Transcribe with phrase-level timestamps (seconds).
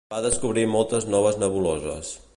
[0.13, 2.15] Va descobrir moltes noves nebuloses.